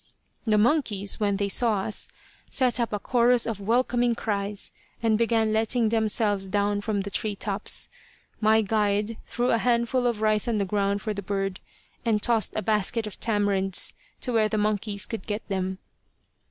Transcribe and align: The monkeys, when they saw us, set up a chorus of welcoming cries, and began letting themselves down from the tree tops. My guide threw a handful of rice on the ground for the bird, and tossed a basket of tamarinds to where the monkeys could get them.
The 0.45 0.57
monkeys, 0.57 1.19
when 1.19 1.35
they 1.35 1.47
saw 1.47 1.81
us, 1.83 2.07
set 2.49 2.79
up 2.79 2.91
a 2.91 2.97
chorus 2.97 3.45
of 3.45 3.59
welcoming 3.59 4.15
cries, 4.15 4.71
and 5.03 5.15
began 5.15 5.53
letting 5.53 5.89
themselves 5.89 6.47
down 6.47 6.81
from 6.81 7.01
the 7.01 7.11
tree 7.11 7.35
tops. 7.35 7.87
My 8.39 8.63
guide 8.63 9.17
threw 9.27 9.51
a 9.51 9.59
handful 9.59 10.07
of 10.07 10.23
rice 10.23 10.47
on 10.47 10.57
the 10.57 10.65
ground 10.65 11.03
for 11.03 11.13
the 11.13 11.21
bird, 11.21 11.59
and 12.03 12.19
tossed 12.19 12.57
a 12.57 12.63
basket 12.63 13.05
of 13.05 13.19
tamarinds 13.19 13.93
to 14.21 14.33
where 14.33 14.49
the 14.49 14.57
monkeys 14.57 15.05
could 15.05 15.27
get 15.27 15.47
them. 15.49 15.77